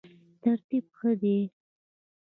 ترتیب 0.41 0.85
ښه 0.97 1.11
دی. 1.21 1.37